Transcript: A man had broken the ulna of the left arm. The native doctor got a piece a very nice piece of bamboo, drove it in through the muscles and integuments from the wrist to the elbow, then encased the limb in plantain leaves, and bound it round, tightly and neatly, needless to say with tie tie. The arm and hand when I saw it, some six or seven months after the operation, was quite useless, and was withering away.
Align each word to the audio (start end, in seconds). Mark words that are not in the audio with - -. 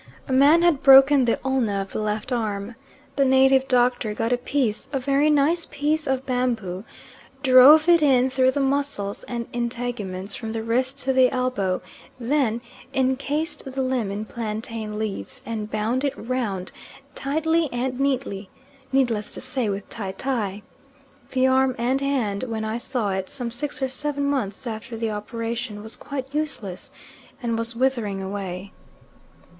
A 0.27 0.33
man 0.33 0.63
had 0.63 0.81
broken 0.81 1.25
the 1.25 1.39
ulna 1.45 1.79
of 1.79 1.91
the 1.91 2.01
left 2.01 2.31
arm. 2.31 2.73
The 3.17 3.23
native 3.23 3.67
doctor 3.67 4.15
got 4.15 4.33
a 4.33 4.37
piece 4.39 4.87
a 4.91 4.99
very 4.99 5.29
nice 5.29 5.67
piece 5.67 6.07
of 6.07 6.25
bamboo, 6.25 6.85
drove 7.43 7.87
it 7.87 8.01
in 8.01 8.31
through 8.31 8.49
the 8.49 8.59
muscles 8.61 9.21
and 9.25 9.47
integuments 9.53 10.33
from 10.35 10.53
the 10.53 10.63
wrist 10.63 10.97
to 11.01 11.13
the 11.13 11.29
elbow, 11.29 11.83
then 12.19 12.61
encased 12.95 13.63
the 13.71 13.83
limb 13.83 14.09
in 14.09 14.25
plantain 14.25 14.97
leaves, 14.97 15.43
and 15.45 15.69
bound 15.69 16.03
it 16.03 16.15
round, 16.17 16.71
tightly 17.13 17.69
and 17.71 17.99
neatly, 17.99 18.49
needless 18.91 19.31
to 19.35 19.39
say 19.39 19.69
with 19.69 19.87
tie 19.87 20.13
tie. 20.13 20.63
The 21.29 21.45
arm 21.45 21.75
and 21.77 22.01
hand 22.01 22.41
when 22.45 22.65
I 22.65 22.79
saw 22.79 23.11
it, 23.11 23.29
some 23.29 23.51
six 23.51 23.83
or 23.83 23.89
seven 23.89 24.25
months 24.25 24.65
after 24.65 24.97
the 24.97 25.11
operation, 25.11 25.83
was 25.83 25.95
quite 25.95 26.33
useless, 26.33 26.89
and 27.43 27.55
was 27.55 27.75
withering 27.75 28.19
away. 28.23 28.73